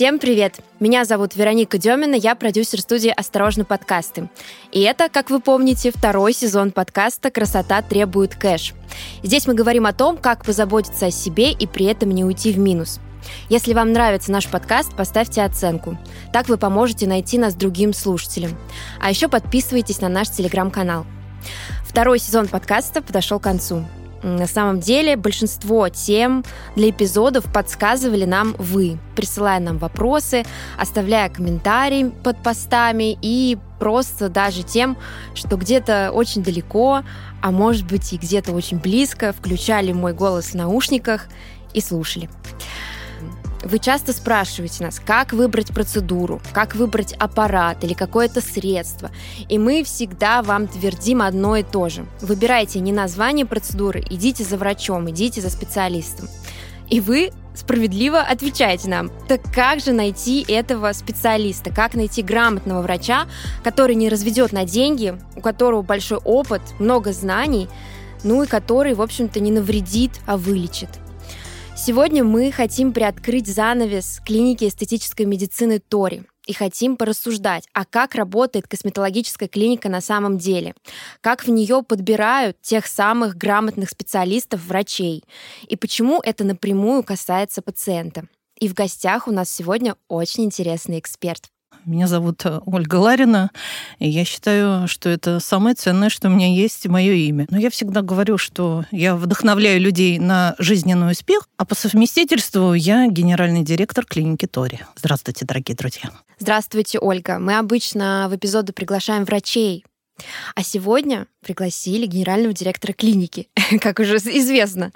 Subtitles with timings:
[0.00, 0.54] Всем привет!
[0.80, 4.30] Меня зовут Вероника Демина, я продюсер студии «Осторожно, подкасты».
[4.72, 8.72] И это, как вы помните, второй сезон подкаста «Красота требует кэш».
[9.22, 12.58] Здесь мы говорим о том, как позаботиться о себе и при этом не уйти в
[12.58, 12.98] минус.
[13.50, 15.98] Если вам нравится наш подкаст, поставьте оценку.
[16.32, 18.56] Так вы поможете найти нас другим слушателям.
[19.02, 21.04] А еще подписывайтесь на наш телеграм-канал.
[21.84, 23.84] Второй сезон подкаста подошел к концу.
[24.22, 26.44] На самом деле большинство тем
[26.76, 30.44] для эпизодов подсказывали нам вы, присылая нам вопросы,
[30.78, 34.98] оставляя комментарии под постами и просто даже тем,
[35.34, 37.02] что где-то очень далеко,
[37.40, 41.26] а может быть и где-то очень близко, включали мой голос в наушниках
[41.72, 42.28] и слушали.
[43.62, 49.10] Вы часто спрашиваете нас, как выбрать процедуру, как выбрать аппарат или какое-то средство.
[49.48, 52.06] И мы всегда вам твердим одно и то же.
[52.22, 56.28] Выбирайте не название процедуры, идите за врачом, идите за специалистом.
[56.88, 63.26] И вы справедливо отвечаете нам, так как же найти этого специалиста, как найти грамотного врача,
[63.62, 67.68] который не разведет на деньги, у которого большой опыт, много знаний,
[68.24, 70.88] ну и который, в общем-то, не навредит, а вылечит.
[71.82, 78.68] Сегодня мы хотим приоткрыть занавес клиники эстетической медицины Тори и хотим порассуждать, а как работает
[78.68, 80.74] косметологическая клиника на самом деле,
[81.22, 85.24] как в нее подбирают тех самых грамотных специалистов, врачей,
[85.68, 88.24] и почему это напрямую касается пациента.
[88.58, 91.50] И в гостях у нас сегодня очень интересный эксперт.
[91.84, 93.50] Меня зовут э, Ольга Ларина,
[93.98, 97.46] и я считаю, что это самое ценное, что у меня есть мое имя.
[97.50, 103.06] Но я всегда говорю, что я вдохновляю людей на жизненный успех, а по совместительству я
[103.08, 104.80] генеральный директор клиники Тори.
[104.96, 106.10] Здравствуйте, дорогие друзья.
[106.38, 107.38] Здравствуйте, Ольга.
[107.38, 109.84] Мы обычно в эпизоды приглашаем врачей,
[110.54, 113.48] а сегодня пригласили генерального директора клиники,
[113.80, 114.92] как уже известно.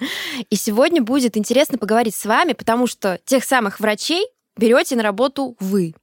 [0.49, 4.25] И сегодня будет интересно поговорить с вами, потому что тех самых врачей
[4.57, 5.93] берете на работу вы.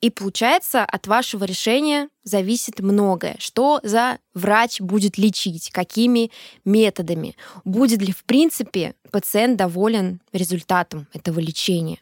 [0.00, 3.36] И получается, от вашего решения зависит многое.
[3.38, 6.30] Что за врач будет лечить, какими
[6.64, 11.98] методами, будет ли в принципе пациент доволен результатом этого лечения.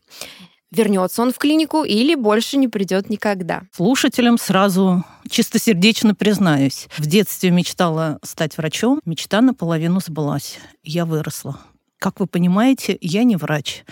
[0.71, 3.62] Вернется он в клинику или больше не придет никогда.
[3.73, 6.89] Слушателям сразу чистосердечно признаюсь.
[6.99, 9.00] В детстве мечтала стать врачом.
[9.06, 10.59] Мечта наполовину сбылась.
[10.83, 11.59] Я выросла.
[11.99, 13.85] Как вы понимаете, я не врач,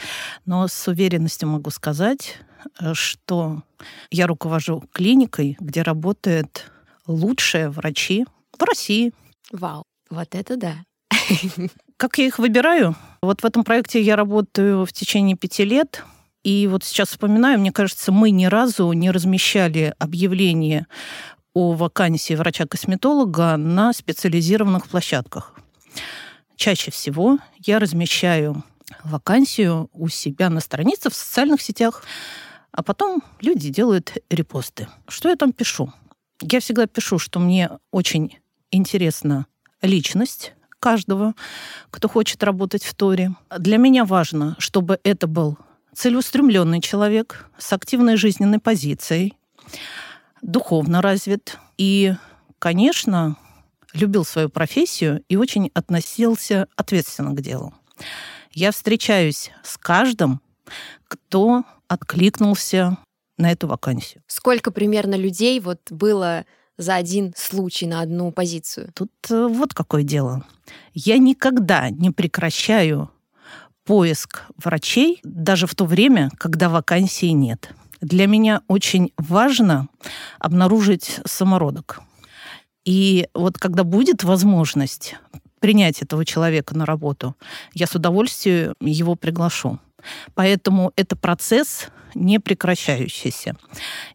[0.44, 2.36] но с уверенностью могу сказать,
[2.92, 3.62] что
[4.10, 6.70] я руковожу клиникой, где работают
[7.06, 8.26] лучшие врачи
[8.58, 9.12] в России.
[9.52, 10.74] Вау, вот это да.
[11.96, 12.94] Как я их выбираю?
[13.22, 16.04] Вот в этом проекте я работаю в течение пяти лет.
[16.44, 20.86] И вот сейчас вспоминаю, мне кажется, мы ни разу не размещали объявление
[21.54, 25.54] о вакансии врача-косметолога на специализированных площадках.
[26.56, 28.62] Чаще всего я размещаю
[29.02, 32.04] вакансию у себя на странице в социальных сетях
[32.76, 34.86] а потом люди делают репосты.
[35.08, 35.92] Что я там пишу?
[36.42, 38.38] Я всегда пишу, что мне очень
[38.70, 39.46] интересна
[39.80, 41.34] личность каждого,
[41.90, 43.34] кто хочет работать в Торе.
[43.58, 45.56] Для меня важно, чтобы это был
[45.94, 49.34] целеустремленный человек с активной жизненной позицией,
[50.42, 52.14] духовно развит и,
[52.58, 53.36] конечно,
[53.94, 57.74] любил свою профессию и очень относился ответственно к делу.
[58.52, 60.42] Я встречаюсь с каждым,
[61.08, 62.98] кто откликнулся
[63.38, 64.22] на эту вакансию.
[64.26, 66.44] Сколько примерно людей вот было
[66.78, 68.90] за один случай на одну позицию?
[68.94, 70.44] Тут э, вот какое дело.
[70.94, 73.10] Я никогда не прекращаю
[73.84, 77.70] поиск врачей, даже в то время, когда вакансии нет.
[78.00, 79.88] Для меня очень важно
[80.38, 82.00] обнаружить самородок.
[82.84, 85.16] И вот когда будет возможность
[85.60, 87.34] принять этого человека на работу,
[87.74, 89.80] я с удовольствием его приглашу.
[90.34, 93.56] Поэтому это процесс не прекращающийся.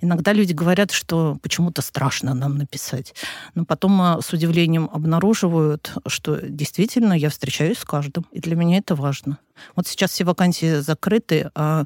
[0.01, 3.13] Иногда люди говорят, что почему-то страшно нам написать.
[3.54, 8.25] Но потом а, с удивлением обнаруживают, что действительно я встречаюсь с каждым.
[8.31, 9.38] И для меня это важно.
[9.75, 11.86] Вот сейчас все вакансии закрыты, а,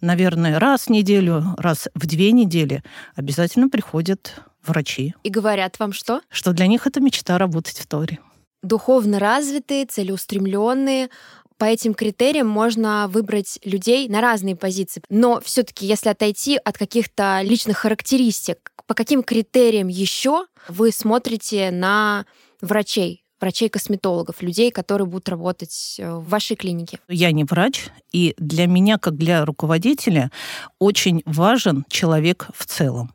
[0.00, 2.82] наверное, раз в неделю, раз в две недели
[3.14, 4.34] обязательно приходят
[4.66, 5.14] врачи.
[5.22, 6.20] И говорят вам что?
[6.28, 8.18] Что для них это мечта работать в Торе.
[8.62, 11.08] Духовно развитые, целеустремленные,
[11.62, 15.00] по этим критериям можно выбрать людей на разные позиции.
[15.08, 22.26] Но все-таки, если отойти от каких-то личных характеристик, по каким критериям еще вы смотрите на
[22.60, 23.21] врачей?
[23.42, 26.98] Врачей-косметологов, людей, которые будут работать э, в вашей клинике?
[27.08, 30.30] Я не врач, и для меня, как для руководителя,
[30.78, 33.12] очень важен человек в целом.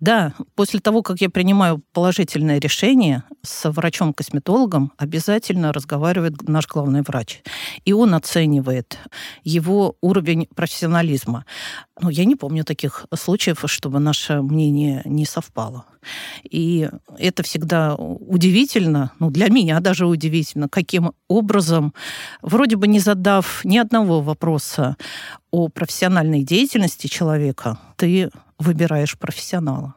[0.00, 7.42] Да, после того, как я принимаю положительное решение с врачом-косметологом, обязательно разговаривает наш главный врач.
[7.84, 8.98] И он оценивает
[9.44, 11.44] его уровень профессионализма.
[12.00, 15.84] Но я не помню таких случаев, чтобы наше мнение не совпало.
[16.48, 21.94] И это всегда удивительно, ну, для меня даже удивительно, каким образом,
[22.42, 24.96] вроде бы не задав ни одного вопроса
[25.50, 29.94] о профессиональной деятельности человека, ты выбираешь профессионала.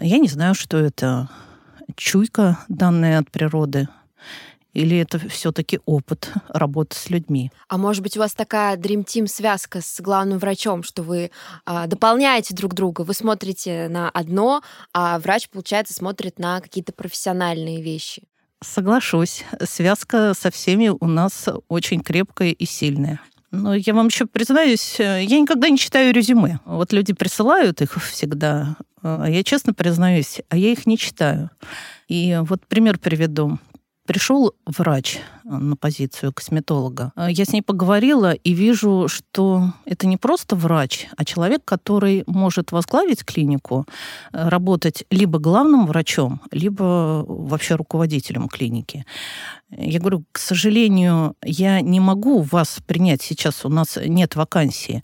[0.00, 1.28] Я не знаю, что это
[1.96, 3.88] чуйка, данная от природы,
[4.74, 7.50] или это все-таки опыт работы с людьми?
[7.68, 11.30] А может быть, у вас такая Dream Team связка с главным врачом, что вы
[11.64, 14.62] а, дополняете друг друга, вы смотрите на одно,
[14.92, 18.24] а врач, получается, смотрит на какие-то профессиональные вещи?
[18.62, 19.44] Соглашусь.
[19.62, 23.20] Связка со всеми у нас очень крепкая и сильная.
[23.50, 26.58] Но я вам еще признаюсь, я никогда не читаю резюме.
[26.64, 31.50] Вот люди присылают их всегда, а я честно признаюсь, а я их не читаю.
[32.08, 33.58] И вот пример приведу.
[34.06, 37.12] Пришел врач на позицию косметолога.
[37.16, 42.22] Э, я с ней поговорила и вижу, что это не просто врач, а человек, который
[42.26, 43.86] может возглавить клинику,
[44.32, 49.06] э, работать либо главным врачом, либо вообще руководителем клиники.
[49.70, 55.02] Я говорю, к сожалению, я не могу вас принять сейчас, у нас нет вакансии.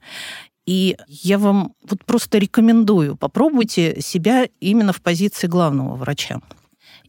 [0.67, 6.41] И я вам вот просто рекомендую, попробуйте себя именно в позиции главного врача.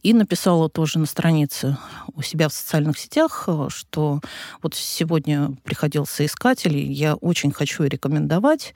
[0.02, 1.76] И написала тоже на странице
[2.14, 4.20] у себя в социальных сетях, э, что
[4.60, 8.74] вот сегодня приходил соискатель, и я очень хочу рекомендовать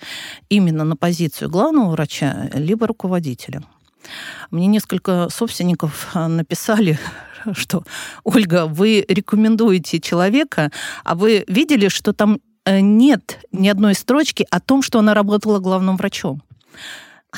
[0.49, 3.65] именно на позицию главного врача либо руководителя.
[4.53, 6.99] Мне несколько собственников э, написали,
[7.53, 7.83] что
[8.23, 10.71] Ольга, вы рекомендуете человека,
[11.05, 15.59] а вы видели, что там э, нет ни одной строчки о том, что она работала
[15.59, 16.43] главным врачом.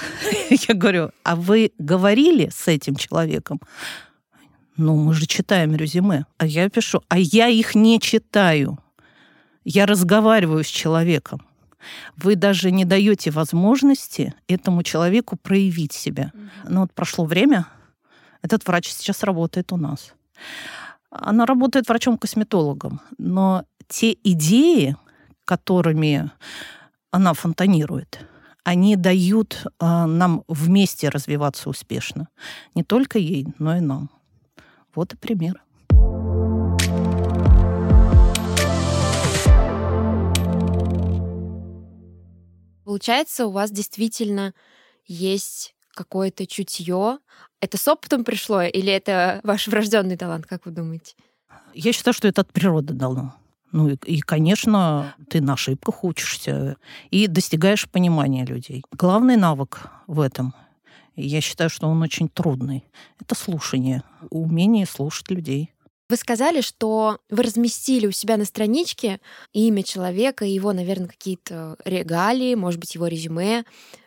[0.69, 3.61] Я говорю, а вы говорили с этим человеком?
[4.77, 6.25] Ну, мы же читаем резюме.
[6.39, 8.79] А я пишу, а я их не читаю.
[9.65, 11.43] Я разговариваю с человеком.
[12.17, 16.33] Вы даже не даете возможности этому человеку проявить себя.
[16.65, 17.67] Ну вот прошло время,
[18.43, 20.15] этот врач сейчас работает у нас.
[21.11, 24.97] Она работает врачом-косметологом, но те идеи,
[25.45, 26.31] которыми
[27.11, 28.21] она фонтанирует,
[28.69, 32.29] они дают э, нам вместе развиваться успешно.
[32.75, 34.11] Не только ей, но и нам.
[34.95, 35.63] Вот и пример.
[42.85, 44.53] Получается, у вас действительно
[45.07, 47.21] есть какое-то чутье.
[47.61, 51.15] Это с опытом пришло или это ваш врожденный талант, как вы думаете?
[51.73, 53.35] Я считаю, что это от природы дано.
[53.73, 56.77] Ну и, и, конечно, ты на ошибках учишься
[57.11, 58.83] и достигаешь понимания людей.
[58.93, 60.55] Главный навык в этом,
[61.17, 62.85] я считаю, что он очень трудный,
[63.21, 65.73] это слушание, умение слушать людей.
[66.11, 69.21] Вы сказали, что вы разместили у себя на страничке
[69.53, 73.65] имя человека, его, наверное, какие-то регалии, может быть, его резюме,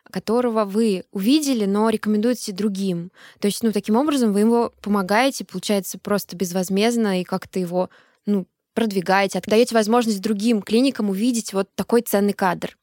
[0.10, 3.12] которого вы увидели, но рекомендуете другим.
[3.40, 7.91] То есть, ну, таким образом вы ему помогаете, получается, просто безвозмездно и как-то его
[8.25, 12.78] ну, продвигаете, отдаете возможность другим клиникам увидеть вот такой ценный кадр.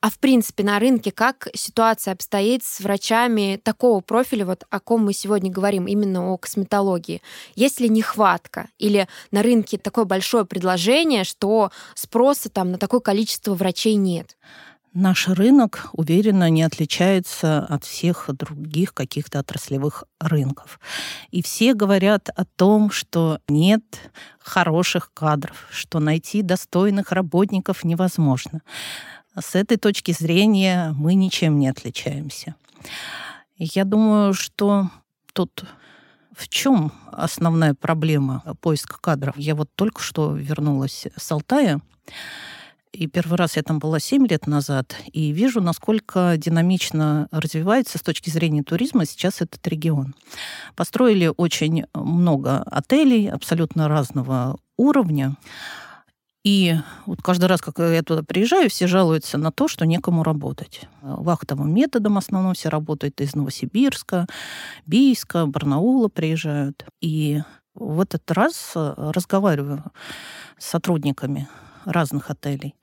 [0.00, 5.04] А в принципе на рынке как ситуация обстоит с врачами такого профиля, вот о ком
[5.04, 7.22] мы сегодня говорим, именно о косметологии?
[7.54, 8.68] Есть ли нехватка?
[8.78, 14.36] Или на рынке такое большое предложение, что спроса там на такое количество врачей нет?
[14.94, 20.78] Наш рынок, уверенно, не отличается от всех других каких-то отраслевых рынков.
[21.32, 23.82] И все говорят о том, что нет
[24.38, 28.62] хороших кадров, что найти достойных работников невозможно.
[29.36, 32.54] С этой точки зрения мы ничем не отличаемся.
[33.56, 34.90] Я думаю, что
[35.32, 35.64] тут
[36.36, 39.36] в чем основная проблема поиска кадров?
[39.36, 41.80] Я вот только что вернулась с Алтая,
[42.94, 48.02] и первый раз я там была 7 лет назад, и вижу, насколько динамично развивается с
[48.02, 50.14] точки зрения туризма сейчас этот регион.
[50.76, 55.36] Построили очень много отелей абсолютно разного уровня.
[56.44, 60.82] И вот каждый раз, как я туда приезжаю, все жалуются на то, что некому работать.
[61.00, 64.26] Вахтовым методом в основном все работают из Новосибирска,
[64.86, 66.84] Бийска, Барнаула приезжают.
[67.00, 67.40] И
[67.74, 69.84] в этот раз э, разговариваю
[70.58, 71.48] с сотрудниками
[71.84, 72.74] разных отелей.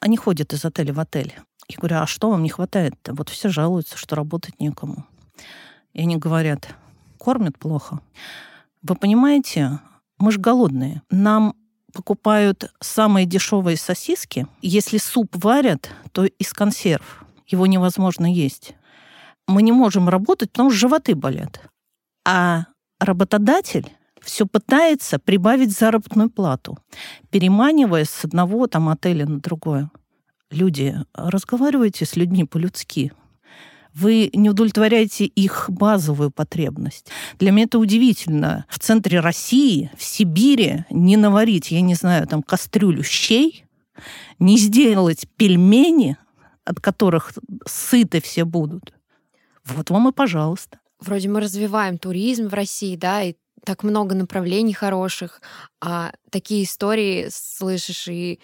[0.00, 1.34] Они ходят из отеля в отель.
[1.68, 3.14] Я говорю, а что вам не хватает-то?
[3.14, 5.06] Вот все жалуются, что работать некому.
[5.92, 6.74] И они говорят,
[7.18, 8.00] кормят плохо,
[8.82, 9.80] Вы понимаете,
[10.18, 11.02] мы же голодные.
[11.10, 11.54] Нам
[11.92, 14.46] покупают самые дешевые сосиски.
[14.60, 17.24] Если суп варят, то из консерв.
[17.46, 18.74] Его невозможно есть.
[19.46, 21.60] Мы не можем работать, потому что животы болят.
[22.26, 22.66] А
[22.98, 23.90] работодатель
[24.24, 26.78] все пытается прибавить заработную плату,
[27.30, 29.90] переманивая с одного там отеля на другое.
[30.50, 33.12] Люди, разговаривайте с людьми по-людски.
[33.92, 37.06] Вы не удовлетворяете их базовую потребность.
[37.38, 38.66] Для меня это удивительно.
[38.68, 43.64] В центре России, в Сибири не наварить, я не знаю, там кастрюлю щей,
[44.40, 46.16] не сделать пельмени,
[46.64, 47.32] от которых
[47.66, 48.92] сыты все будут.
[49.64, 50.80] Вот вам и пожалуйста.
[51.00, 55.40] Вроде мы развиваем туризм в России, да, и так много направлений хороших,
[55.80, 58.40] а такие истории слышишь и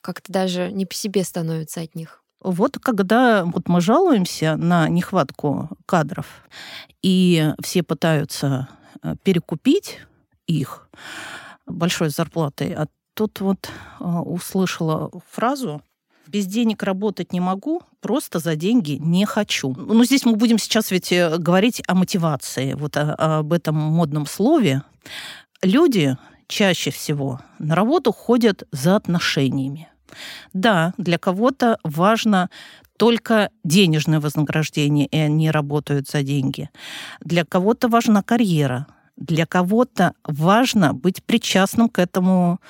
[0.00, 2.22] как-то даже не по себе становится от них.
[2.40, 6.26] Вот когда вот мы жалуемся на нехватку кадров,
[7.02, 8.68] и все пытаются
[9.02, 10.00] э, перекупить
[10.46, 10.88] их
[11.66, 15.82] большой зарплатой, а тут вот э, услышала фразу
[16.28, 19.74] без денег работать не могу, просто за деньги не хочу.
[19.76, 24.26] Ну, здесь мы будем сейчас ведь э, говорить о мотивации, вот о, об этом модном
[24.26, 24.82] слове.
[25.62, 26.16] Люди
[26.48, 29.88] чаще всего на работу ходят за отношениями.
[30.52, 32.50] Да, для кого-то важно
[32.96, 36.70] только денежное вознаграждение, и они работают за деньги.
[37.20, 42.60] Для кого-то важна карьера, для кого-то важно быть причастным к этому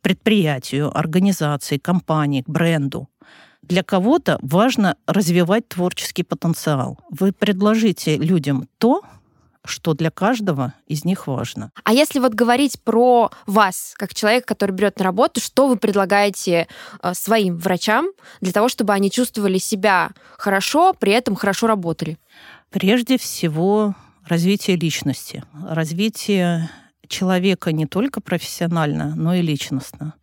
[0.00, 3.08] предприятию, организации, компании, бренду.
[3.62, 6.98] Для кого-то важно развивать творческий потенциал.
[7.10, 9.02] Вы предложите людям то,
[9.64, 11.70] что для каждого из них важно.
[11.84, 16.66] А если вот говорить про вас, как человека, который берет на работу, что вы предлагаете
[17.00, 18.08] э, своим врачам
[18.40, 22.18] для того, чтобы они чувствовали себя хорошо, при этом хорошо работали?
[22.70, 23.94] Прежде всего,
[24.26, 26.70] развитие личности, развитие
[27.08, 30.14] человека не только профессионально, но и личностно.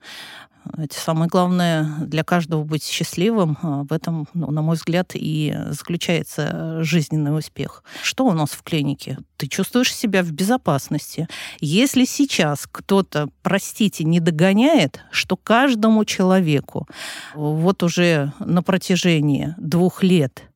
[0.78, 3.58] Это самое главное для каждого быть счастливым.
[3.62, 7.84] А в этом, ну, на мой взгляд, и заключается жизненный успех.
[8.04, 9.18] Что у нас в клинике?
[9.38, 11.28] Ты чувствуешь себя в безопасности.
[11.60, 16.88] Если сейчас кто-то, простите, не догоняет, что каждому человеку
[17.34, 20.49] вот уже на протяжении двух лет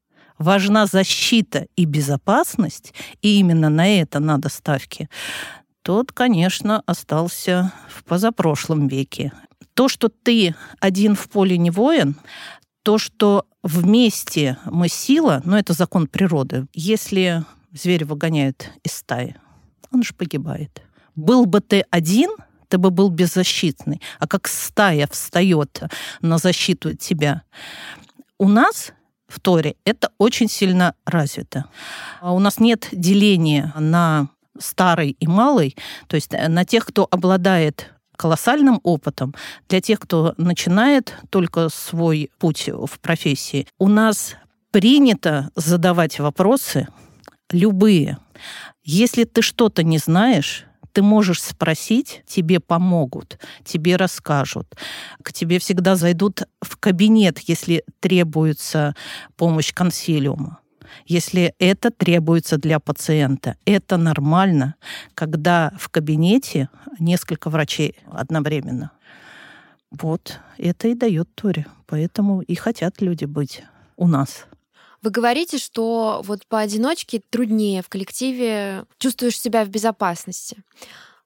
[0.43, 5.09] важна защита и безопасность, и именно на это надо ставки,
[5.81, 9.33] тот, конечно, остался в позапрошлом веке.
[9.73, 12.15] То, что ты один в поле не воин,
[12.83, 16.67] то, что вместе мы сила, но это закон природы.
[16.73, 19.35] Если зверь выгоняют из стаи,
[19.91, 20.83] он же погибает.
[21.15, 22.29] Был бы ты один,
[22.67, 24.01] ты бы был беззащитный.
[24.19, 25.83] А как стая встает
[26.21, 27.43] на защиту тебя.
[28.37, 28.93] У нас
[29.33, 31.65] в Торе это очень сильно развито.
[32.21, 34.27] А у нас нет деления на
[34.59, 35.75] старый и малый,
[36.07, 39.33] то есть э, на тех, кто обладает колоссальным опытом,
[39.67, 44.35] для тех, кто начинает только свой путь в профессии, у нас
[44.71, 46.87] принято задавать вопросы
[47.49, 48.19] любые.
[48.83, 54.75] Если ты что-то не знаешь, ты можешь спросить, тебе помогут, тебе расскажут.
[55.21, 58.95] К тебе всегда зайдут в кабинет, если требуется
[59.35, 60.59] помощь консилиума
[61.05, 63.55] если это требуется для пациента.
[63.65, 64.75] Это нормально,
[65.15, 66.69] когда в кабинете
[66.99, 68.91] несколько врачей одновременно.
[69.91, 71.65] Вот это и дает Тори.
[71.87, 73.63] Поэтому и хотят люди быть
[73.95, 74.45] у нас.
[75.03, 80.63] Вы говорите, что вот поодиночке труднее, в коллективе чувствуешь себя в безопасности.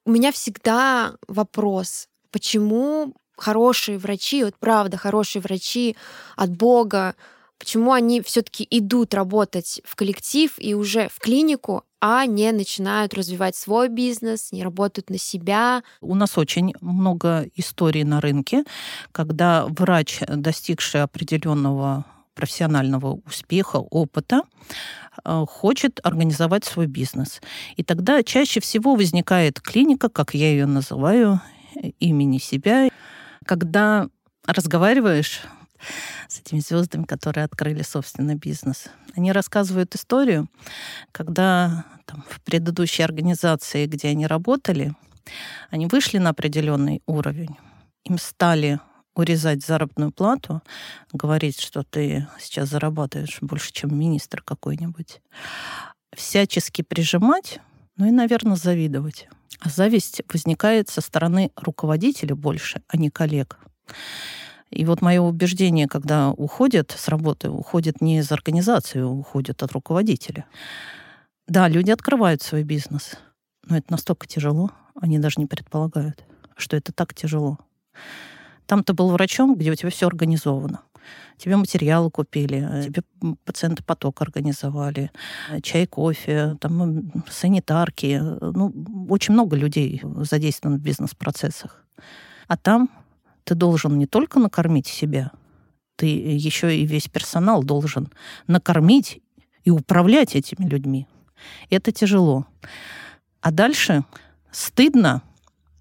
[0.03, 5.95] У меня всегда вопрос, почему хорошие врачи, вот правда, хорошие врачи
[6.35, 7.13] от Бога,
[7.59, 13.55] почему они все-таки идут работать в коллектив и уже в клинику, а не начинают развивать
[13.55, 15.83] свой бизнес, не работают на себя.
[16.01, 18.63] У нас очень много историй на рынке,
[19.11, 22.05] когда врач, достигший определенного
[22.37, 24.43] профессионального успеха, опыта,
[25.25, 27.41] э, хочет организовать свой бизнес.
[27.75, 31.41] И тогда чаще всего возникает клиника, как я ее называю,
[31.99, 32.89] имени себя,
[33.45, 34.07] когда
[34.45, 35.41] разговариваешь
[36.27, 38.87] с этими звездами, которые открыли собственный бизнес.
[39.15, 40.47] Они рассказывают историю,
[41.11, 44.93] когда там, в предыдущей организации, где они работали,
[45.69, 47.57] они вышли на определенный уровень,
[48.05, 48.79] им стали
[49.17, 50.61] урезать заработную плату,
[51.11, 55.21] говорить, что ты сейчас зарабатываешь больше, чем министр какой-нибудь,
[56.15, 57.59] всячески прижимать,
[57.97, 59.27] ну и, наверное, завидовать.
[59.59, 63.59] А зависть возникает со стороны руководителя больше, а не коллег.
[64.69, 70.45] И вот мое убеждение, когда уходят с работы, уходят не из организации, уходят от руководителя.
[71.47, 73.15] Да, люди открывают свой бизнес,
[73.63, 74.71] Но это настолько тяжело,
[75.01, 76.23] они даже не предполагают,
[76.55, 77.57] что это так тяжело.
[78.67, 80.81] Там ты был врачом, где у тебя все организовано.
[81.37, 83.03] Тебе материалы купили, тебе
[83.45, 85.11] пациенты поток организовали,
[85.61, 88.21] чай, кофе, там санитарки.
[88.41, 91.85] Ну, очень много людей задействовано в бизнес-процессах.
[92.47, 92.89] А там
[93.45, 95.31] ты должен не только накормить себя,
[95.95, 98.11] ты еще и весь персонал должен
[98.47, 99.21] накормить
[99.63, 101.07] и управлять этими людьми.
[101.69, 102.45] Это тяжело.
[103.41, 104.03] А дальше
[104.51, 105.21] стыдно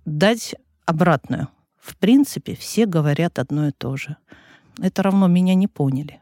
[0.05, 1.49] дать обратную.
[1.87, 4.17] В принципе, все говорят одно и то же.
[4.83, 6.21] Это равно меня не поняли.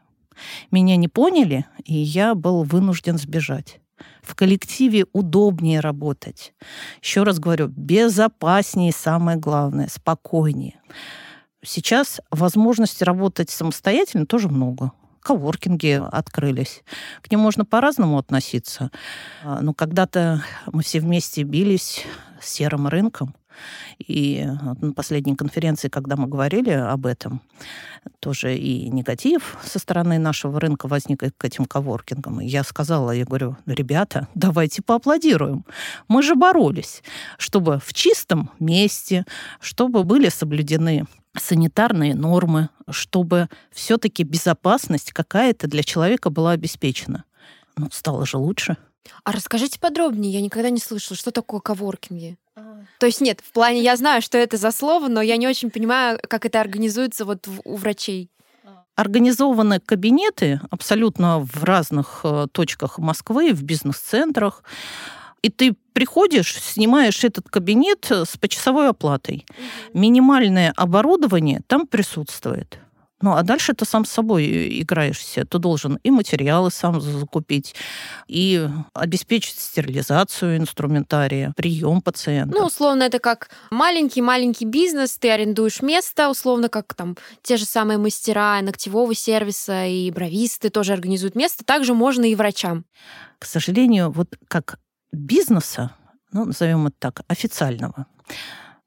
[0.69, 3.79] Меня не поняли, и я был вынужден сбежать.
[4.21, 6.53] В коллективе удобнее работать.
[7.01, 10.79] Еще раз говорю, безопаснее, самое главное, спокойнее.
[11.63, 14.91] Сейчас возможности работать самостоятельно тоже много
[15.25, 16.83] коворкинги открылись.
[17.23, 18.91] К ним можно по-разному относиться.
[19.43, 22.05] А, но когда-то мы все вместе бились
[22.39, 23.33] с серым рынком.
[23.99, 24.45] И
[24.81, 27.41] на последней конференции, когда мы говорили об этом,
[28.19, 32.39] тоже и негатив со стороны нашего рынка возник к этим коворкингам.
[32.39, 35.65] Я сказала, я говорю, ребята, давайте поаплодируем.
[36.07, 37.03] Мы же боролись,
[37.37, 39.25] чтобы в чистом месте,
[39.59, 41.05] чтобы были соблюдены
[41.37, 47.25] санитарные нормы, чтобы все-таки безопасность какая-то для человека была обеспечена.
[47.77, 48.77] Ну, стало же лучше.
[49.23, 52.37] А расскажите подробнее, я никогда не слышала, что такое коворкинги.
[52.99, 55.69] То есть нет, в плане я знаю, что это за слово, но я не очень
[55.69, 58.29] понимаю, как это организуется вот у врачей.
[58.95, 64.63] Организованы кабинеты абсолютно в разных э, точках Москвы, в бизнес-центрах.
[65.41, 69.45] И ты приходишь, снимаешь этот кабинет с почасовой оплатой.
[69.49, 69.99] Угу.
[69.99, 72.79] Минимальное оборудование там присутствует.
[73.21, 75.45] Ну, а дальше ты сам с собой играешься.
[75.45, 77.73] Ты должен и материалы сам закупить,
[78.27, 82.57] и обеспечить стерилизацию инструментария, прием пациента.
[82.57, 87.97] Ну, условно, это как маленький-маленький бизнес, ты арендуешь место, условно, как там те же самые
[87.97, 91.63] мастера ногтевого сервиса и бровисты тоже организуют место.
[91.63, 92.83] Также можно и врачам.
[93.39, 94.79] К сожалению, вот как
[95.13, 95.91] бизнеса,
[96.33, 98.07] ну, назовем это так, официального,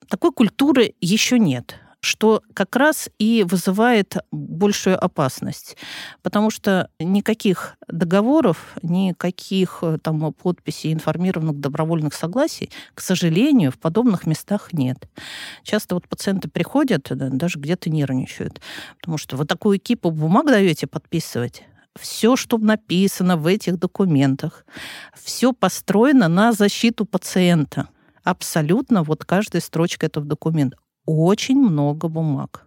[0.08, 5.76] такой культуры еще нет что как раз и вызывает большую опасность.
[6.22, 14.26] Потому что никаких договоров, никаких э, там подписей, информированных добровольных согласий, к сожалению, в подобных
[14.26, 15.08] местах нет.
[15.64, 18.60] Часто вот пациенты приходят, даже где-то нервничают,
[18.98, 21.64] потому что вы такую кипу бумаг даете подписывать,
[21.98, 24.64] все, что написано в этих документах,
[25.20, 27.88] все построено на защиту пациента.
[28.22, 30.76] Абсолютно вот каждая строчка этого документа
[31.08, 32.66] очень много бумаг.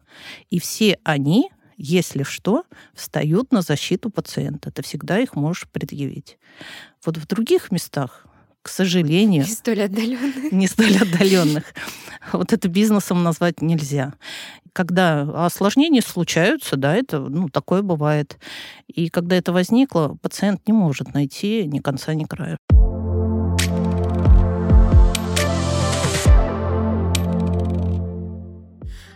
[0.50, 2.64] И все они, если что,
[2.96, 4.72] встают на защиту пациента.
[4.72, 6.40] Ты всегда их можешь предъявить.
[7.06, 8.26] Вот в других местах,
[8.64, 9.44] к сожалению...
[9.44, 10.52] Не столь отдаленных.
[10.52, 11.66] Не столь отдаленных.
[12.32, 14.14] Вот это бизнесом назвать нельзя.
[14.74, 18.40] Когда осложнения случаются, да, это, ну, такое бывает.
[18.88, 22.58] И когда это возникло, пациент не может найти ни конца, ни края.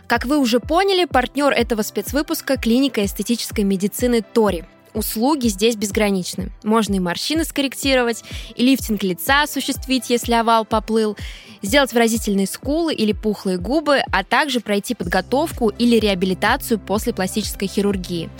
[0.06, 4.64] Как вы уже поняли, партнер этого спецвыпуска– клиника эстетической медицины Тори.
[4.94, 6.52] Услуги здесь безграничны.
[6.62, 8.22] Можно и морщины скорректировать,
[8.54, 11.16] и лифтинг лица осуществить, если овал поплыл,
[11.60, 18.30] сделать выразительные скулы или пухлые губы, а также пройти подготовку или реабилитацию после пластической хирургии.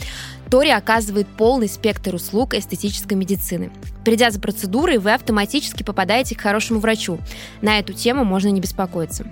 [0.50, 3.70] Тори оказывает полный спектр услуг эстетической медицины.
[4.04, 7.18] Придя за процедурой, вы автоматически попадаете к хорошему врачу.
[7.62, 9.26] На эту тему можно не беспокоиться.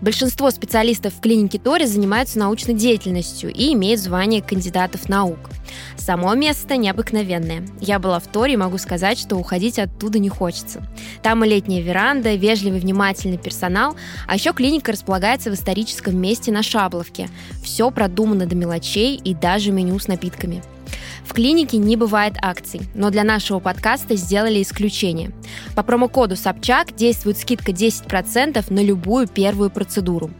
[0.00, 5.50] Большинство специалистов в клинике Тори занимаются научной деятельностью и имеют звание кандидатов наук.
[5.96, 7.64] Само место необыкновенное.
[7.80, 10.82] Я была в Торе и могу сказать, что уходить оттуда не хочется.
[11.22, 16.62] Там и летняя веранда, вежливый внимательный персонал, а еще клиника располагается в историческом месте на
[16.62, 17.28] Шабловке.
[17.62, 20.62] Все продумано до мелочей и даже меню с напитками.
[21.24, 25.30] В клинике не бывает акций, но для нашего подкаста сделали исключение.
[25.74, 30.30] По промокоду Собчак действует скидка 10% на любую первую процедуру.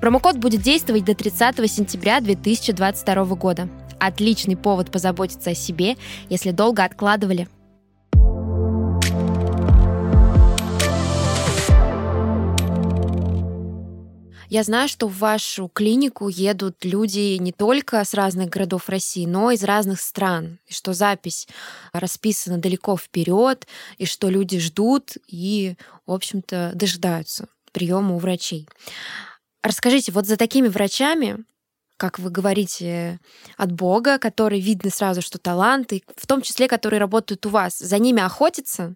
[0.00, 3.68] Промокод будет действовать до 30 сентября 2022 года.
[3.98, 5.96] Отличный повод позаботиться о себе,
[6.28, 7.48] если долго откладывали.
[14.48, 19.50] Я знаю, что в вашу клинику едут люди не только с разных городов России, но
[19.50, 21.48] и из разных стран, и что запись
[21.92, 23.66] расписана далеко вперед,
[23.98, 25.74] и что люди ждут и,
[26.06, 28.68] в общем-то, дожидаются приема у врачей.
[29.62, 31.44] Расскажите, вот за такими врачами,
[31.96, 33.20] как вы говорите,
[33.56, 37.98] от Бога, которые видно сразу, что таланты, в том числе, которые работают у вас, за
[37.98, 38.94] ними охотятся?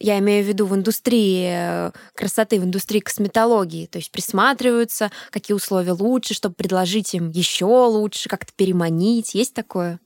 [0.00, 5.54] я имею в виду в индустрии э, красоты, в индустрии косметологии, то есть присматриваются, какие
[5.54, 9.34] условия лучше, чтобы предложить им еще лучше, как-то переманить.
[9.34, 9.98] Есть такое?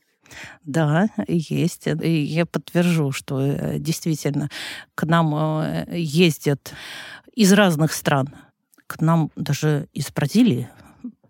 [0.64, 1.86] Да, есть.
[1.86, 4.48] И я подтвержу, что э, действительно
[4.94, 6.72] к нам э, ездят
[7.34, 8.34] из разных стран.
[8.86, 10.68] К нам даже из Бразилии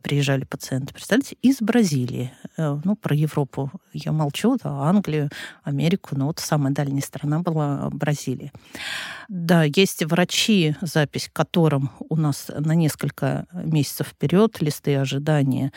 [0.03, 0.93] приезжали пациенты.
[0.93, 2.33] Представляете, из Бразилии.
[2.57, 5.31] Э, ну, про Европу я молчу, да, Англию,
[5.62, 8.53] Америку, но вот самая дальняя страна была Бразилия.
[9.29, 15.73] Да, есть врачи, запись которым у нас на несколько месяцев вперед, листы ожидания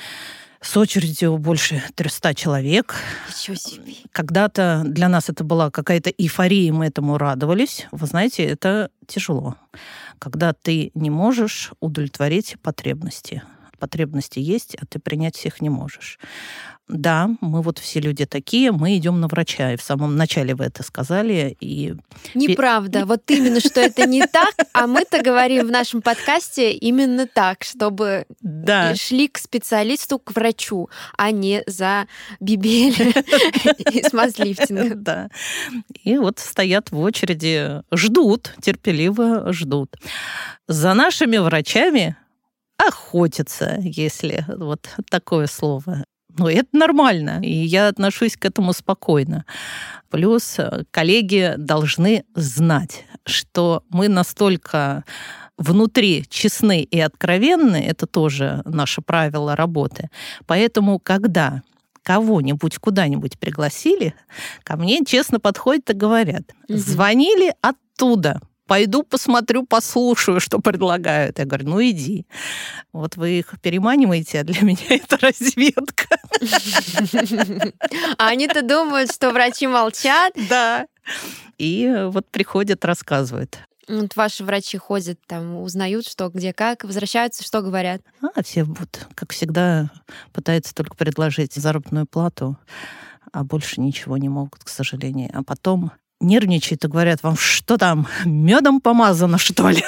[0.65, 2.95] с очередью больше 300 человек.
[4.11, 7.87] Когда-то для нас это была какая-то эйфория, мы этому радовались.
[7.91, 9.55] Вы знаете, это тяжело.
[10.17, 13.43] Когда ты не можешь удовлетворить потребности
[13.75, 16.19] потребности есть, а ты принять всех не можешь.
[16.87, 19.73] Да, мы вот все люди такие, мы идем на врача.
[19.73, 21.57] И в самом начале вы это сказали.
[21.59, 21.95] И...
[22.35, 23.07] Неправда.
[23.07, 28.25] Вот именно, что это не так, а мы-то говорим в нашем подкасте именно так, чтобы
[28.41, 28.93] да.
[28.93, 32.05] шли к специалисту, к врачу, а не за
[32.39, 32.95] бибель
[33.91, 35.01] и смазлифтинг.
[35.01, 35.29] Да.
[36.03, 39.95] И вот стоят в очереди, ждут, терпеливо ждут.
[40.67, 42.15] За нашими врачами
[42.77, 46.03] охотиться, если вот такое слово.
[46.37, 49.45] Ну, это нормально, и я отношусь к этому спокойно.
[50.09, 55.05] Плюс э, коллеги должны знать, что мы настолько
[55.57, 60.09] внутри честны и откровенны, это тоже наше правило работы.
[60.45, 61.61] Поэтому, когда
[62.03, 64.13] кого-нибудь куда-нибудь пригласили,
[64.63, 71.39] ко мне честно подходят и говорят, звонили оттуда, пойду посмотрю, послушаю, что предлагают.
[71.39, 72.25] Я говорю, ну иди.
[72.93, 76.17] Вот вы их переманиваете, а для меня это разведка.
[78.17, 80.33] А они-то думают, что врачи молчат.
[80.49, 80.87] Да.
[81.57, 83.59] И вот приходят, рассказывают.
[83.87, 88.01] Вот ваши врачи ходят, там, узнают, что, где, как, возвращаются, что говорят?
[88.21, 89.91] А, все вот, как всегда,
[90.33, 92.57] пытаются только предложить заработную плату,
[93.31, 95.29] а больше ничего не могут, к сожалению.
[95.33, 99.83] А потом нервничают и говорят вам, что там, медом помазано, что ли?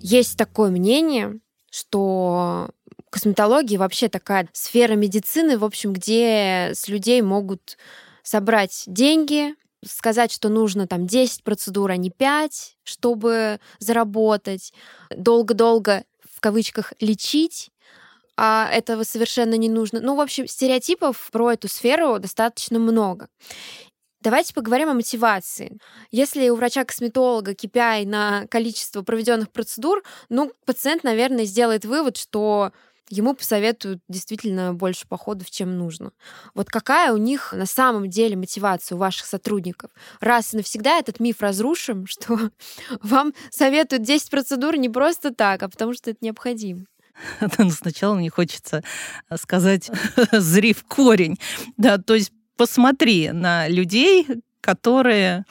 [0.00, 1.38] Есть такое мнение,
[1.70, 2.70] что
[3.10, 7.76] косметология вообще такая сфера медицины, в общем, где с людей могут
[8.22, 9.54] собрать деньги,
[9.86, 14.72] сказать, что нужно там 10 процедур, а не 5, чтобы заработать,
[15.14, 17.70] долго-долго в кавычках лечить,
[18.42, 20.00] а этого совершенно не нужно.
[20.00, 23.28] Ну, в общем, стереотипов про эту сферу достаточно много.
[24.22, 25.78] Давайте поговорим о мотивации.
[26.10, 32.72] Если у врача-косметолога KPI на количество проведенных процедур, ну, пациент, наверное, сделает вывод, что
[33.10, 36.12] ему посоветуют действительно больше походов, чем нужно.
[36.54, 39.90] Вот какая у них на самом деле мотивация у ваших сотрудников?
[40.20, 42.38] Раз и навсегда этот миф разрушим, что
[43.02, 46.86] вам советуют 10 процедур не просто так, а потому что это необходимо.
[47.58, 48.82] Но сначала мне хочется
[49.36, 49.90] сказать
[50.32, 51.38] «зри в корень».
[51.76, 54.26] Да, то есть посмотри на людей,
[54.60, 55.44] которые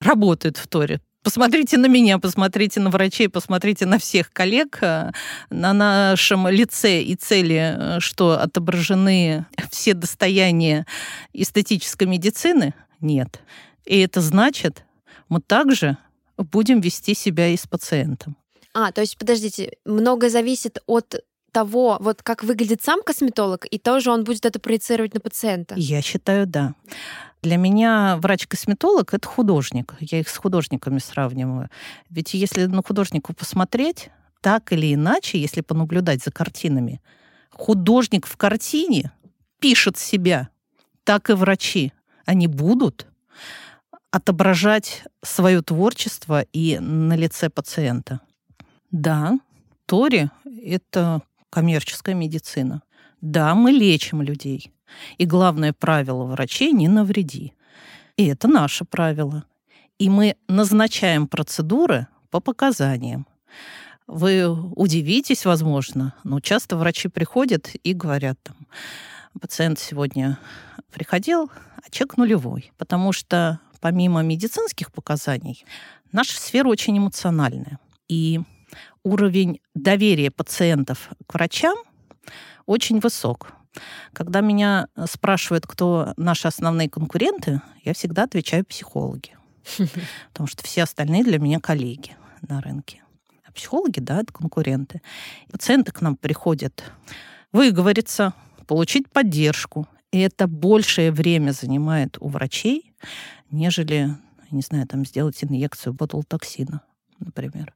[0.00, 1.00] работают в Торе.
[1.22, 5.12] Посмотрите на меня, посмотрите на врачей, посмотрите на всех коллег, э,
[5.50, 10.86] на нашем лице и цели, э, что отображены все достояния
[11.34, 12.72] эстетической медицины.
[13.00, 13.40] Нет.
[13.84, 14.84] И это значит,
[15.28, 15.98] мы также
[16.38, 18.36] будем вести себя и с пациентом.
[18.74, 24.10] А, то есть, подождите, много зависит от того, вот как выглядит сам косметолог, и тоже
[24.10, 25.74] он будет это проецировать на пациента?
[25.76, 26.74] Я считаю, да.
[27.42, 29.94] Для меня врач-косметолог— это художник.
[29.98, 31.70] Я их с художниками сравниваю.
[32.10, 34.10] Ведь если на художнику посмотреть,
[34.42, 37.00] так или иначе, если понаблюдать за картинами,
[37.50, 39.12] художник в картине
[39.58, 40.50] пишет себя,
[41.04, 41.92] так и врачи.
[42.26, 43.06] Они будут
[44.10, 48.20] отображать свое творчество и на лице пациента.
[48.90, 49.38] Да,
[49.86, 50.30] Тори—
[50.64, 52.82] это коммерческая медицина.
[53.20, 54.72] Да, мы лечим людей.
[55.18, 57.52] И главное правило врачей— не навреди.
[58.16, 59.44] И это наше правило.
[59.98, 63.26] И мы назначаем процедуры по показаниям.
[64.06, 68.56] Вы удивитесь, возможно, но часто врачи приходят и говорят там,
[69.40, 70.38] пациент сегодня
[70.90, 75.64] приходил, а чек нулевой, потому что помимо медицинских показаний,
[76.12, 77.78] наша сфера очень эмоциональная.
[78.08, 78.40] И
[79.04, 81.76] уровень доверия пациентов к врачам
[82.66, 83.52] очень высок.
[84.12, 89.36] Когда меня спрашивают, кто наши основные конкуренты, я всегда отвечаю психологи.
[90.32, 92.16] Потому что все остальные для меня коллеги
[92.48, 93.02] на рынке.
[93.44, 95.02] А психологи, да, это конкуренты.
[95.50, 96.84] Пациенты к нам приходят
[97.52, 98.34] выговориться,
[98.66, 99.86] получить поддержку.
[100.12, 102.92] И это большее время занимает у врачей,
[103.50, 104.16] нежели,
[104.50, 106.82] не знаю, там сделать инъекцию ботулотоксина,
[107.20, 107.74] например.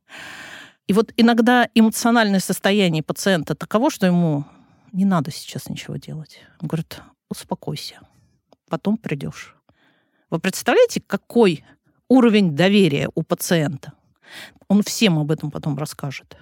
[0.87, 4.45] И вот иногда эмоциональное состояние пациента таково, что ему
[4.93, 6.41] не надо сейчас ничего делать.
[6.61, 8.01] Он говорит, успокойся,
[8.69, 9.57] потом придешь.
[10.31, 11.65] Вы представляете, какой
[12.09, 13.93] уровень доверия у пациента?
[14.69, 16.37] Он всем об этом потом расскажет.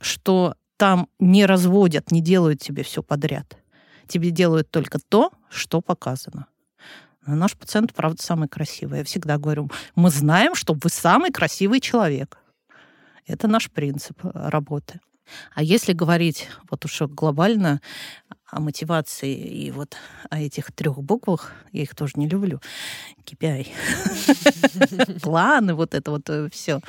[0.00, 3.58] Что там не разводят, не делают тебе все подряд.
[4.06, 6.46] Тебе делают только то, что показано.
[7.26, 9.00] Но наш пациент, правда, самый красивый.
[9.00, 12.38] Я всегда говорю, мы знаем, что вы самый красивый человек.
[13.28, 15.00] Это наш принцип работы.
[15.54, 17.80] А если говорить вот уж глобально
[18.50, 19.96] о мотивации и вот
[20.30, 22.60] о этих трех буквах, я их тоже не люблю,
[23.24, 23.68] KPI,
[25.22, 26.80] планы, вот это вот э, все,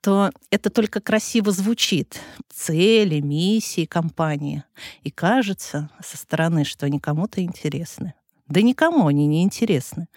[0.00, 2.20] то это только красиво звучит.
[2.48, 4.64] Цели, миссии компании.
[5.02, 8.14] И кажется со стороны, что они кому-то интересны.
[8.48, 10.08] Да никому они не интересны.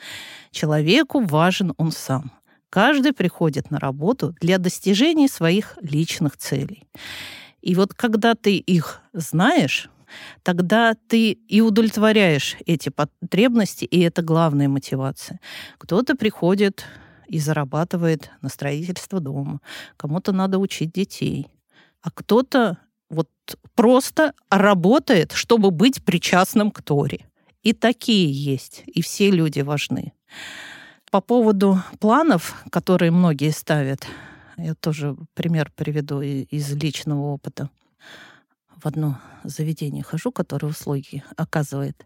[0.51, 2.31] Человеку важен он сам.
[2.69, 6.87] Каждый приходит на работу для достижения своих личных целей.
[7.61, 9.89] И вот когда ты их знаешь,
[10.43, 15.39] тогда ты и удовлетворяешь эти потребности, и это главная мотивация.
[15.77, 16.85] Кто-то приходит
[17.27, 19.61] и зарабатывает на строительство дома,
[19.97, 21.47] кому-то надо учить детей,
[22.01, 22.77] а кто-то
[23.09, 23.29] вот
[23.75, 27.25] просто работает, чтобы быть причастным к Торе.
[27.63, 30.13] И такие есть, и все люди важны.
[31.11, 34.05] По поводу планов, которые многие ставят,
[34.57, 37.71] я тоже пример приведу из личного опыта.
[38.77, 42.05] В одно заведение хожу, которое услуги оказывает.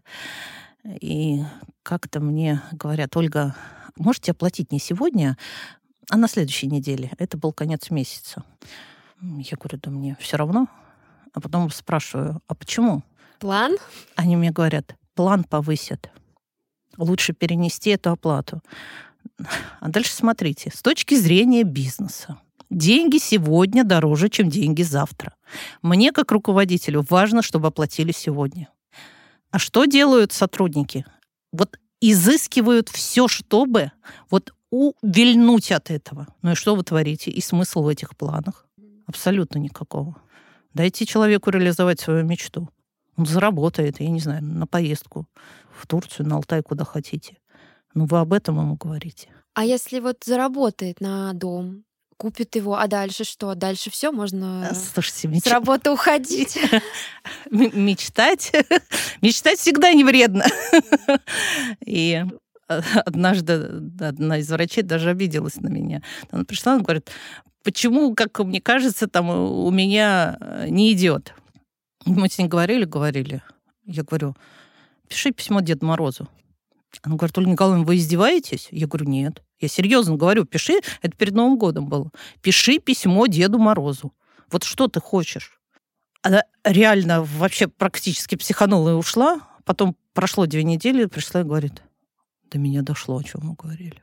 [0.84, 1.42] И
[1.82, 3.54] как-то мне говорят, Ольга,
[3.96, 5.36] можете оплатить не сегодня,
[6.10, 7.12] а на следующей неделе.
[7.18, 8.42] Это был конец месяца.
[9.20, 10.66] Я говорю, да мне все равно.
[11.34, 13.02] А потом спрашиваю, а почему?
[13.38, 13.76] План?
[14.16, 16.10] Они мне говорят, план повысят
[16.96, 18.62] лучше перенести эту оплату.
[19.80, 22.38] А дальше смотрите, с точки зрения бизнеса.
[22.70, 25.34] Деньги сегодня дороже, чем деньги завтра.
[25.82, 28.68] Мне, как руководителю, важно, чтобы оплатили сегодня.
[29.50, 31.04] А что делают сотрудники?
[31.52, 33.92] Вот изыскивают все, чтобы
[34.30, 36.26] вот увильнуть от этого.
[36.42, 37.30] Ну и что вы творите?
[37.30, 38.66] И смысл в этих планах?
[39.06, 40.16] Абсолютно никакого.
[40.72, 42.68] Дайте человеку реализовать свою мечту.
[43.16, 45.26] Он заработает, я не знаю, на поездку
[45.78, 47.38] в Турцию, на Алтай, куда хотите.
[47.94, 49.28] Ну, вы об этом ему говорите.
[49.54, 51.84] А если вот заработает на дом,
[52.16, 53.54] купит его, а дальше что?
[53.54, 55.44] Дальше все можно а, Слушайте, меч...
[55.44, 56.58] с работы уходить.
[57.50, 58.52] Мечтать.
[59.22, 60.44] Мечтать всегда не вредно.
[61.86, 62.24] И
[62.66, 63.52] однажды
[64.00, 66.02] одна из врачей даже обиделась на меня.
[66.30, 67.10] Она пришла, она говорит,
[67.62, 71.34] почему, как мне кажется, там у меня не идет.
[72.06, 73.42] Мы с ней говорили, говорили.
[73.84, 74.36] Я говорю,
[75.08, 76.28] пиши письмо Деду Морозу.
[77.02, 78.68] Она говорит, Ольга Николаевна, вы издеваетесь?
[78.70, 79.42] Я говорю, нет.
[79.58, 82.10] Я серьезно говорю, пиши, это перед Новым годом было.
[82.40, 84.12] Пиши письмо Деду Морозу.
[84.50, 85.60] Вот что ты хочешь?
[86.22, 89.40] Она реально вообще практически психанула и ушла.
[89.64, 91.82] Потом прошло две недели, пришла и говорит,
[92.50, 94.02] до меня дошло, о чем мы говорили.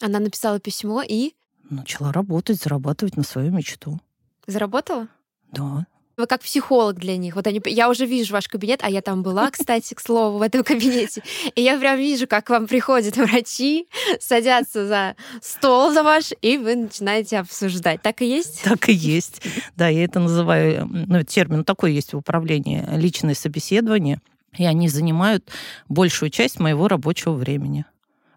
[0.00, 1.34] Она написала письмо и?
[1.70, 4.00] Начала работать, зарабатывать на свою мечту.
[4.46, 5.08] Заработала?
[5.52, 5.86] Да.
[6.16, 7.34] Вы как психолог для них.
[7.36, 10.42] Вот они, я уже вижу ваш кабинет, а я там была, кстати, к слову, в
[10.42, 11.22] этом кабинете.
[11.54, 13.88] И я прям вижу, как к вам приходят врачи,
[14.20, 18.02] садятся за стол за ваш, и вы начинаете обсуждать.
[18.02, 18.62] Так и есть?
[18.62, 19.42] Так и есть.
[19.76, 24.20] Да, я это называю, ну, термин такой есть в управлении, личное собеседование.
[24.56, 25.50] И они занимают
[25.88, 27.84] большую часть моего рабочего времени.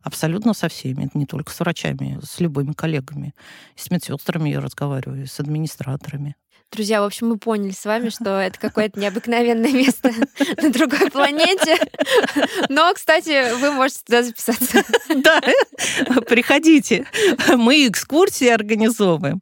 [0.01, 1.05] Абсолютно со всеми.
[1.05, 3.35] Это не только с врачами, с любыми коллегами.
[3.75, 6.35] с медсестрами я разговариваю, с администраторами.
[6.71, 10.11] Друзья, в общем, мы поняли с вами, что это какое-то необыкновенное место
[10.61, 11.77] на другой планете.
[12.67, 14.83] Но, кстати, вы можете туда записаться.
[15.15, 15.41] Да,
[16.27, 17.07] приходите.
[17.55, 19.41] Мы экскурсии организовываем.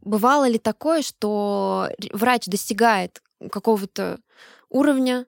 [0.00, 4.18] Бывало ли такое, что врач достигает какого-то
[4.68, 5.26] уровня,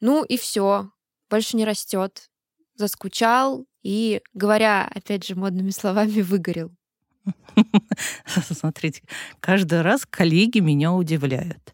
[0.00, 0.90] ну и все,
[1.28, 2.30] больше не растет,
[2.76, 6.72] заскучал, и, говоря, опять же, модными словами, выгорел.
[8.26, 9.02] Смотрите,
[9.40, 11.72] каждый раз коллеги меня удивляют.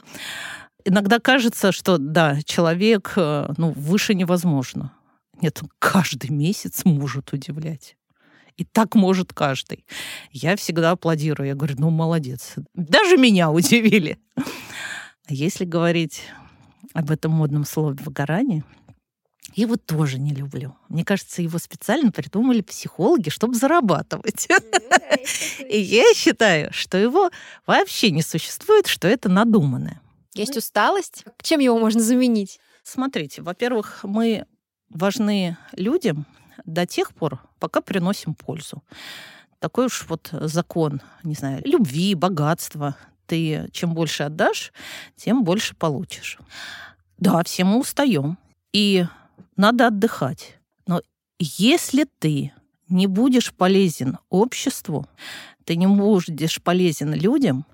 [0.85, 4.93] Иногда кажется, что да, человек э, ну, выше невозможно.
[5.41, 7.97] Нет, он каждый месяц может удивлять.
[8.57, 9.85] И так может каждый.
[10.31, 11.49] Я всегда аплодирую.
[11.49, 12.55] Я говорю, ну, молодец.
[12.75, 14.19] Даже меня удивили.
[15.29, 16.23] Если говорить
[16.93, 18.65] об этом модном слове «выгорание»,
[19.55, 20.77] Я его тоже не люблю.
[20.89, 24.47] Мне кажется, его специально придумали психологи, чтобы зарабатывать.
[24.49, 24.57] Ну
[25.69, 27.31] и я считаю, что его
[27.67, 30.01] вообще не существует, что это надуманное.
[30.35, 31.25] Есть усталость?
[31.43, 32.61] Чем его можно заменить?
[32.83, 34.47] Смотрите, во-первых, мы
[34.89, 36.27] важны людям
[36.65, 38.83] до тех пор, пока приносим пользу.
[39.59, 42.97] Такой уж вот закон, не знаю, любви, богатства.
[43.27, 44.73] Ты чем больше отдашь,
[45.17, 46.39] тем больше получишь.
[47.19, 48.39] Да, все мы устаем.
[48.73, 49.05] И
[49.61, 50.59] надо отдыхать.
[50.87, 51.03] Но
[51.39, 52.53] если ты
[52.89, 55.07] не будешь полезен обществу,
[55.65, 57.67] ты не будешь полезен людям,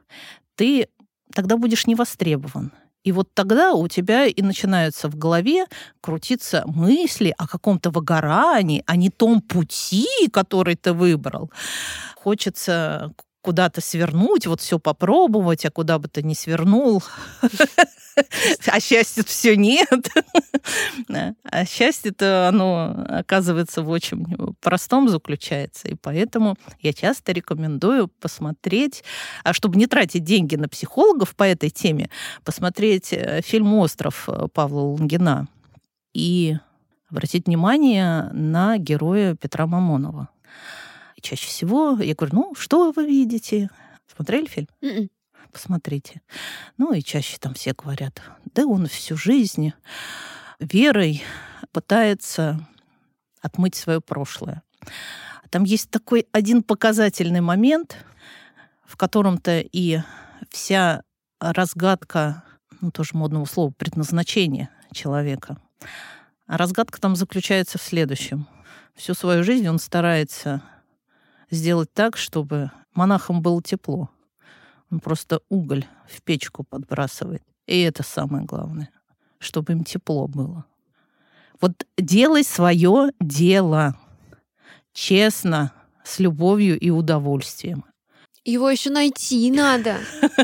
[0.57, 0.89] ты
[1.33, 2.73] тогда будешь не востребован.
[3.05, 5.67] И вот тогда у тебя и начинаются в голове
[6.01, 11.53] крутиться мысли о каком-то выгорании, о не том пути, который ты выбрал.
[12.17, 13.13] Хочется
[13.47, 17.01] куда-то свернуть, вот все попробовать, а куда бы ты ни свернул,
[18.67, 20.09] а счастья все нет.
[21.49, 24.27] А счастье-то, оно, оказывается, в очень
[24.61, 25.87] простом заключается.
[25.87, 29.05] И поэтому я часто рекомендую посмотреть,
[29.45, 32.11] а чтобы не тратить деньги на психологов по этой теме,
[32.45, 35.47] посмотреть э, фильм «Остров» Павла Лунгина
[36.13, 36.57] и
[37.09, 40.31] обратить внимание на героя Петра Мамонова.
[41.17, 43.71] И чаще всего я говорю, ну, что вы видите?
[44.15, 44.69] Смотрели фильм?
[44.81, 44.97] Mm-mm.
[44.97, 45.11] М-м.
[45.53, 46.21] Посмотрите.
[46.77, 48.21] Ну и чаще там все говорят,
[48.55, 49.73] да он всю жизнь
[50.61, 51.25] верой
[51.73, 52.61] пытается
[53.41, 54.63] отмыть свое прошлое.
[55.51, 57.97] Там есть такой один показательный момент,
[58.85, 60.01] в котором-то и
[60.51, 61.03] вся
[61.41, 62.45] разгадка,
[62.81, 65.59] ну, тоже модного слова, предназначения человека.
[66.47, 68.47] А разгадка там заключается в следующем.
[68.95, 70.63] Всю свою жизнь он старается
[71.51, 74.11] сделать так, чтобы монахам было тепло.
[74.91, 77.43] Он просто уголь в печку подбрасывает.
[77.67, 78.91] И это самое главное,
[79.39, 80.65] чтобы им тепло было.
[81.61, 83.97] Вот делай свое дело
[84.93, 85.73] честно,
[86.05, 87.85] с любовью и удовольствием.
[88.45, 89.99] Его еще найти надо.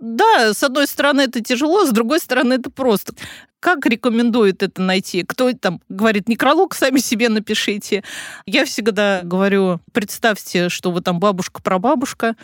[0.00, 3.12] Да, с одной стороны это тяжело, с другой стороны это просто.
[3.60, 5.22] Как рекомендует это найти?
[5.22, 8.02] Кто там говорит, некролог сами себе напишите.
[8.46, 12.36] Я всегда говорю, представьте, что вы там бабушка-прабабушка.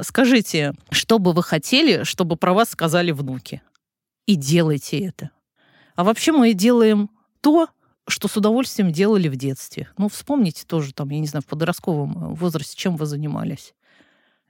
[0.00, 3.60] Скажите, что бы вы хотели, чтобы про вас сказали внуки.
[4.26, 5.30] И делайте это.
[5.94, 7.10] А вообще мы делаем
[7.42, 7.68] то,
[8.08, 9.90] что с удовольствием делали в детстве.
[9.98, 13.74] Ну, вспомните тоже, там, я не знаю, в подростковом возрасте, чем вы занимались.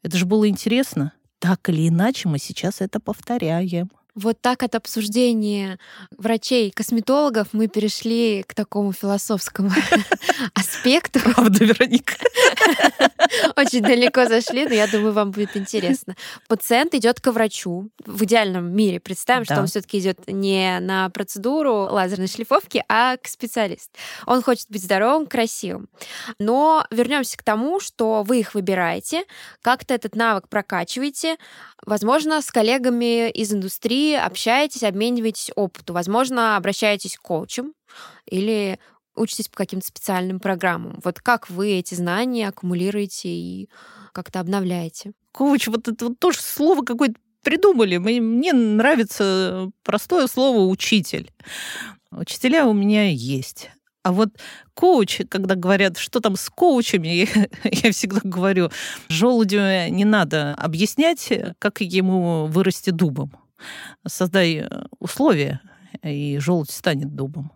[0.03, 1.13] Это же было интересно.
[1.41, 3.91] Так или иначе мы сейчас это повторяем.
[4.15, 5.79] Вот так от обсуждения
[6.19, 9.71] врачей, косметологов мы перешли к такому философскому
[10.55, 11.19] аспекту.
[11.21, 12.15] Правда, Вероника?
[13.57, 16.15] Очень далеко зашли, но я думаю, вам будет интересно.
[16.47, 17.89] Пациент идет к врачу.
[18.05, 19.55] В идеальном мире представим, да.
[19.55, 23.93] что он все-таки идет не на процедуру лазерной шлифовки, а к специалисту.
[24.27, 25.89] Он хочет быть здоровым, красивым.
[26.39, 29.25] Но вернемся к тому, что вы их выбираете,
[29.63, 31.37] как-то этот навык прокачиваете,
[31.87, 35.95] возможно, с коллегами из индустрии общаетесь, обмениваетесь опытом.
[35.95, 37.75] Возможно, обращаетесь к коучам
[38.27, 38.79] или
[39.15, 41.01] учитесь по каким-то специальным программам.
[41.05, 43.69] Вот как вы эти знания аккумулируете и
[44.13, 45.13] как-то обновляете?
[45.33, 47.97] Коуч, вот это вот тоже слово какое-то придумали.
[47.99, 51.31] Мне нравится простое слово «учитель».
[52.11, 53.71] Учителя у меня есть.
[54.03, 54.31] А вот
[54.75, 57.29] коуч, когда говорят, что там с коучами,
[57.65, 58.71] я всегда говорю,
[59.09, 63.33] желудю не надо объяснять, как ему вырасти дубом
[64.07, 65.61] создай э, условия,
[66.03, 67.53] и желудь станет дубом.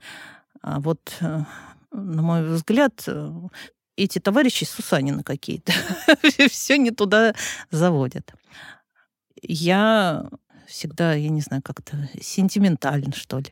[0.63, 1.45] А вот, э,
[1.93, 3.33] на мой взгляд, э,
[3.97, 5.73] эти товарищи Сусанины какие-то.
[6.51, 7.35] Все не туда
[7.71, 8.35] заводят.
[9.43, 10.29] Я
[10.67, 13.47] всегда, я не знаю, как-то сентиментально, что ли,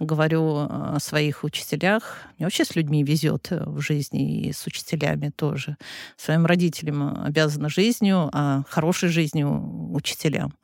[0.00, 2.18] говорю о своих учителях.
[2.36, 5.76] Мне вообще с людьми везет в жизни и с учителями тоже.
[6.16, 10.54] Своим родителям обязана жизнью, а хорошей жизнью учителям.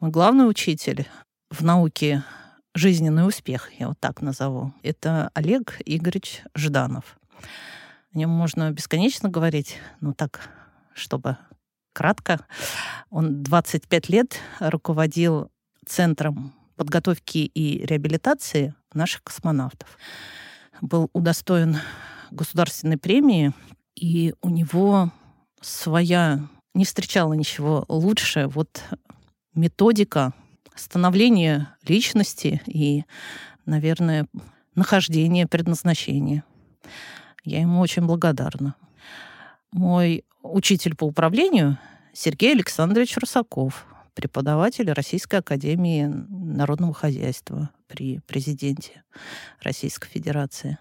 [0.00, 1.08] Мой главный учитель
[1.50, 2.22] в науке
[2.72, 7.18] жизненный успех, я вот так назову, это Олег Игоревич Жданов.
[8.14, 10.50] О нем можно бесконечно говорить, но так,
[10.94, 11.36] чтобы
[11.92, 12.46] кратко.
[13.10, 15.50] Он 25 лет руководил
[15.84, 19.98] Центром подготовки и реабилитации наших космонавтов.
[20.80, 21.78] Был удостоен
[22.30, 23.52] государственной премии,
[23.96, 25.10] и у него
[25.60, 26.38] своя
[26.72, 28.84] не встречала ничего лучше вот
[29.58, 30.32] методика
[30.74, 33.04] становления личности и,
[33.66, 34.26] наверное,
[34.74, 36.44] нахождения предназначения.
[37.44, 38.76] Я ему очень благодарна.
[39.72, 41.78] Мой учитель по управлению
[42.12, 49.02] Сергей Александрович Русаков, преподаватель Российской Академии Народного Хозяйства при президенте
[49.62, 50.78] Российской Федерации.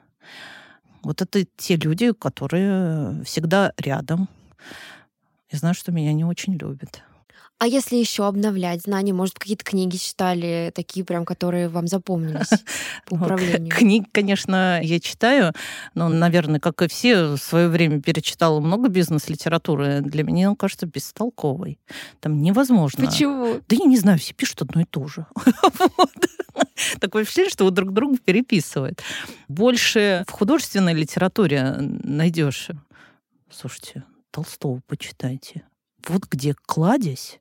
[1.04, 4.30] Вот это те люди, которые всегда рядом.
[5.50, 7.04] Я знаю, что меня не очень любят.
[7.60, 12.50] А если еще обновлять знания, может, какие-то книги читали, такие прям, которые вам запомнились
[13.08, 13.74] по управлению?
[13.76, 15.54] Книг, конечно, я читаю,
[15.96, 20.02] но, наверное, как и все, в свое время перечитала много бизнес-литературы.
[20.02, 21.80] Для меня, он кажется, бестолковой.
[22.20, 23.08] Там невозможно.
[23.08, 23.60] Почему?
[23.68, 25.26] Да я не знаю, все пишут одно и то же.
[27.00, 29.02] Такое впечатление, что вы друг друга переписывают.
[29.48, 32.70] Больше в художественной литературе найдешь.
[33.50, 35.64] Слушайте, Толстого почитайте
[36.10, 37.40] вот где кладезь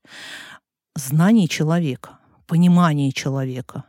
[0.95, 3.85] знаний человека, понимания человека.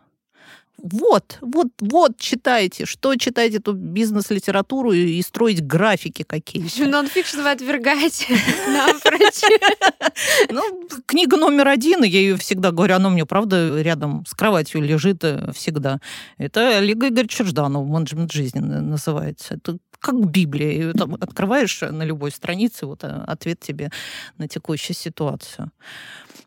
[0.79, 2.85] Вот, вот, вот читайте.
[2.85, 6.85] Что читайте эту бизнес-литературу и, и строить графики какие-то.
[6.85, 8.27] Нонфикшн вы отвергаете
[10.51, 14.81] Ну, книга номер один, я ее всегда говорю, она у меня, правда, рядом с кроватью
[14.81, 15.99] лежит э, всегда.
[16.37, 19.55] Это Олега Игоревича Жданова «Менеджмент жизни» называется.
[19.55, 20.91] Это как Библия.
[20.91, 23.91] И там открываешь на любой странице, вот э, ответ тебе
[24.37, 25.71] на текущую ситуацию.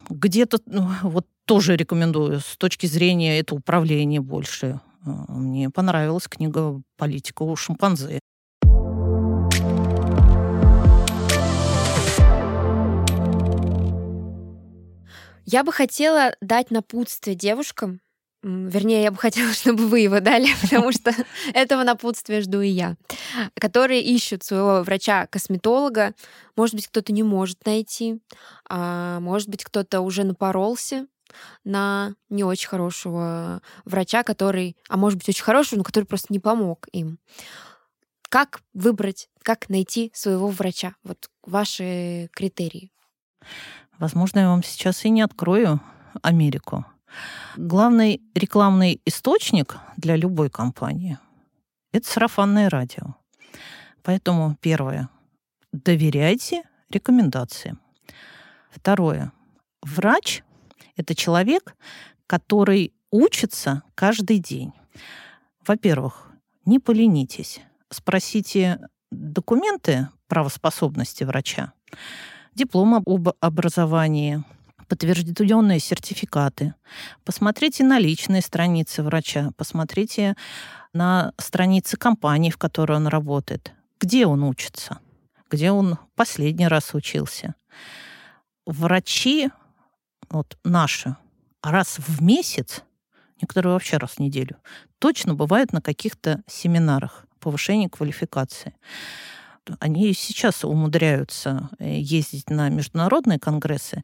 [0.09, 4.81] Где-то ну, вот тоже рекомендую с точки зрения это управления больше.
[5.05, 8.19] Э, мне понравилась книга «Политика у шимпанзе».
[15.45, 18.01] Я бы хотела дать напутствие девушкам,
[18.43, 21.13] Вернее, я бы хотела, чтобы вы его дали, потому что
[21.53, 22.97] этого напутствия жду и я.
[23.55, 26.15] Которые ищут своего врача-косметолога.
[26.57, 28.21] Может быть, кто-то не может найти,
[28.69, 31.07] а может быть, кто-то уже напоролся
[31.65, 36.41] на не очень хорошего врача, который, а может быть, очень хорошего, но который просто не
[36.41, 37.19] помог им.
[38.29, 40.95] Как выбрать, как найти своего врача?
[41.03, 42.91] Вот ваши критерии.
[43.99, 45.81] Возможно, я вам сейчас и не открою
[46.23, 46.85] Америку.
[47.57, 51.19] Главный рекламный источник для любой компании–
[51.93, 53.17] это сарафанное радио.
[54.03, 55.09] Поэтому первое–
[55.73, 57.81] доверяйте рекомендациям.
[58.71, 59.33] Второе–
[59.83, 60.43] врач–
[60.97, 61.77] это человек,
[62.27, 64.73] который учится каждый день.
[65.67, 66.31] Во-первых,
[66.65, 67.61] не поленитесь.
[67.91, 68.81] Спросите
[69.11, 71.73] документы правоспособности врача,
[72.55, 74.45] диплом об образовании–
[74.91, 76.75] подтвержденные сертификаты.
[77.25, 80.35] Посмотрите на личные страницы врача, посмотрите
[80.93, 83.73] на страницы компании, в которой он работает.
[84.01, 84.99] Где он учится?
[85.49, 87.55] Где он последний раз учился?
[88.67, 89.51] Врачи,
[90.29, 91.15] вот наши,
[91.63, 92.83] раз в месяц,
[93.41, 94.57] некоторые вообще раз в неделю,
[94.99, 98.75] точно бывают на каких-то семинарах повышения квалификации
[99.79, 104.03] они сейчас умудряются э, ездить на международные конгрессы.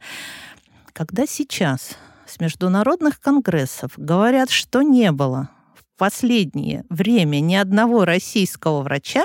[0.96, 1.90] Когда сейчас
[2.26, 9.22] с международных конгрессов говорят, что не было в последнее время ни одного российского врача,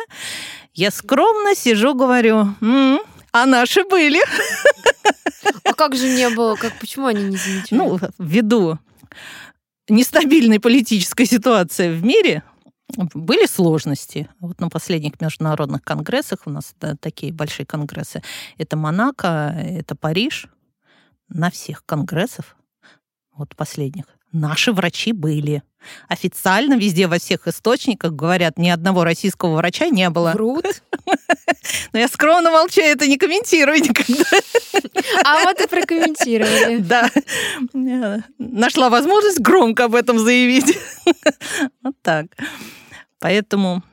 [0.73, 2.99] я скромно сижу, говорю, м-м,
[3.31, 4.19] а наши были.
[5.63, 6.55] А как же не было?
[6.55, 7.79] Как, почему они не замечали?
[7.79, 8.77] Ну, ввиду
[9.87, 12.43] нестабильной политической ситуации в мире,
[13.13, 14.29] были сложности.
[14.39, 18.21] Вот на последних международных конгрессах у нас да, такие большие конгрессы.
[18.57, 20.47] Это Монако, это Париж–
[21.33, 22.55] на всех конгрессах,
[23.35, 25.63] вот последних, наши врачи были.
[26.07, 30.31] Официально везде во всех источниках говорят, ни одного российского врача не было.
[30.33, 30.83] Врут.
[31.93, 34.23] Но я скромно молчу, это не комментирую никогда.
[35.25, 36.77] А вот и прокомментировали.
[37.73, 38.23] Да.
[38.37, 40.77] Нашла возможность громко об этом заявить.
[41.81, 42.27] Вот так.
[43.19, 43.83] Поэтому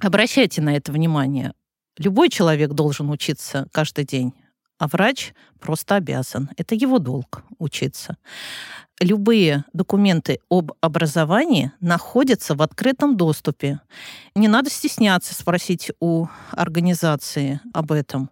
[0.00, 1.52] обращайте на это внимание.
[1.98, 4.32] Любой человек должен учиться каждый день
[4.78, 6.50] а врач просто обязан.
[6.56, 8.16] Это его долг учиться.
[9.00, 13.80] Любые документы об образовании находятся в открытом доступе.
[14.34, 18.30] Не надо стесняться спросить у организации об этом.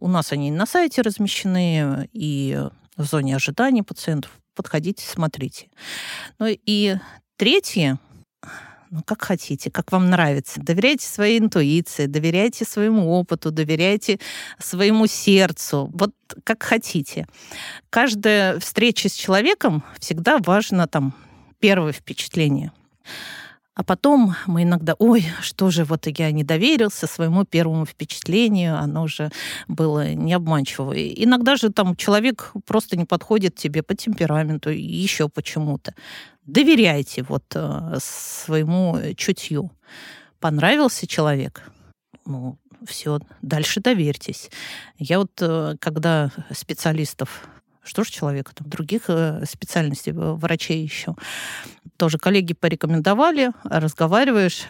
[0.00, 2.58] У нас они на сайте размещены и
[2.96, 4.32] в зоне ожидания пациентов.
[4.54, 5.68] Подходите, смотрите.
[6.38, 6.96] Ну и
[7.36, 7.98] третье,
[8.94, 10.60] ну, как хотите, как вам нравится.
[10.60, 14.20] Доверяйте своей интуиции, доверяйте своему опыту, доверяйте
[14.60, 15.90] своему сердцу.
[15.92, 16.12] Вот
[16.44, 17.26] как хотите.
[17.90, 21.12] Каждая встреча с человеком всегда важно там
[21.58, 22.70] первое впечатление.
[23.74, 29.02] А потом мы иногда, ой, что же, вот я не доверился своему первому впечатлению, оно
[29.02, 29.32] уже
[29.66, 30.92] было не обманчиво.
[30.92, 35.94] Иногда же там человек просто не подходит тебе по темпераменту, еще почему-то.
[36.46, 39.70] Доверяйте вот э, своему чутью.
[40.40, 41.62] Понравился человек?
[42.26, 44.50] Ну, все, дальше доверьтесь.
[44.98, 47.48] Я вот, э, когда специалистов
[47.82, 51.14] Что же человека там других э, специальностей, врачей еще.
[51.96, 54.64] Тоже коллеги порекомендовали, разговариваешь,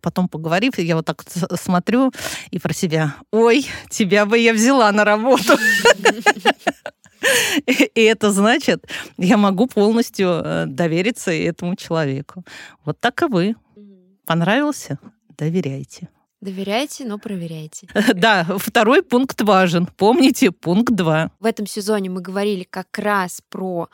[0.00, 1.22] потом поговорив, я вот так
[1.56, 2.12] смотрю
[2.50, 5.58] и про себя, ой, тебя бы я взяла на работу.
[7.66, 8.84] И это значит,
[9.18, 12.44] я могу полностью довериться этому человеку.
[12.84, 13.54] Вот так и вы.
[14.26, 14.98] Понравился?
[15.36, 16.08] Доверяйте.
[16.40, 17.86] Доверяйте, но проверяйте.
[18.14, 19.86] Да, второй пункт важен.
[19.86, 21.30] Помните пункт два.
[21.38, 23.88] В этом сезоне мы говорили как раз про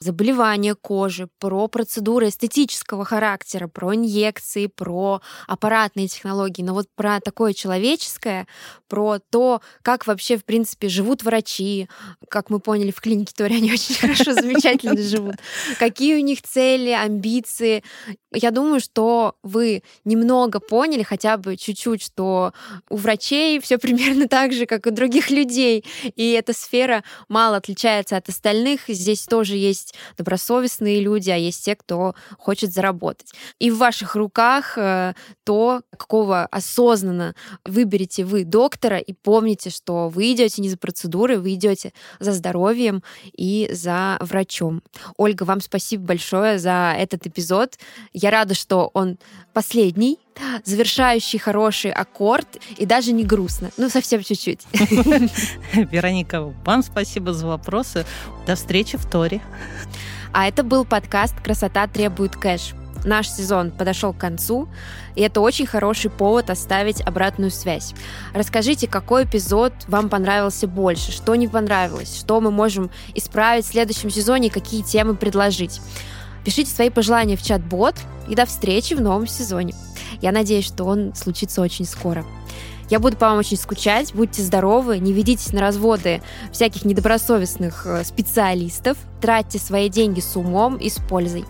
[0.00, 7.52] заболевания кожи, про процедуры эстетического характера, про инъекции, про аппаратные технологии, но вот про такое
[7.52, 8.46] человеческое,
[8.88, 11.86] про то, как вообще, в принципе, живут врачи,
[12.30, 15.36] как мы поняли в клинике Тори, они очень хорошо, замечательно живут,
[15.78, 17.84] какие у них цели, амбиции.
[18.32, 22.52] Я думаю, что вы немного поняли, хотя бы чуть-чуть, что
[22.88, 28.16] у врачей все примерно так же, как у других людей, и эта сфера мало отличается
[28.16, 28.82] от остальных.
[28.88, 33.32] Здесь тоже есть добросовестные люди, а есть те, кто хочет заработать.
[33.58, 35.14] И в ваших руках э,
[35.44, 41.54] то, какого осознанно выберете вы доктора, и помните, что вы идете не за процедурой, вы
[41.54, 43.02] идете за здоровьем
[43.32, 44.82] и за врачом.
[45.16, 47.76] Ольга, вам спасибо большое за этот эпизод.
[48.20, 49.16] Я рада, что он
[49.54, 50.18] последний,
[50.64, 53.70] завершающий хороший аккорд и даже не грустно.
[53.78, 54.60] Ну, совсем чуть-чуть.
[55.72, 58.04] Вероника, вам спасибо за вопросы.
[58.46, 59.40] До встречи в Торе.
[60.34, 62.74] А это был подкаст «Красота требует кэш».
[63.06, 64.68] Наш сезон подошел к концу,
[65.14, 67.94] и это очень хороший повод оставить обратную связь.
[68.34, 74.10] Расскажите, какой эпизод вам понравился больше, что не понравилось, что мы можем исправить в следующем
[74.10, 75.80] сезоне, какие темы предложить.
[76.44, 77.96] Пишите свои пожелания в чат-бот,
[78.30, 79.74] и до встречи в новом сезоне.
[80.22, 82.24] Я надеюсь, что он случится очень скоро.
[82.88, 84.12] Я буду по вам очень скучать.
[84.14, 88.98] Будьте здоровы, не ведитесь на разводы всяких недобросовестных э, специалистов.
[89.20, 91.44] Тратьте свои деньги с умом и с пользой.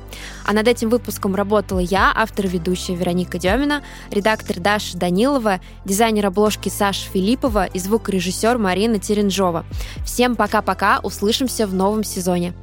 [0.44, 6.68] А над этим выпуском работала я, автор ведущая Вероника Демина, редактор Даша Данилова, дизайнер обложки
[6.68, 9.64] Саша Филиппова и звукорежиссер Марина Теренжова.
[10.04, 12.54] Всем пока-пока, услышимся в новом сезоне.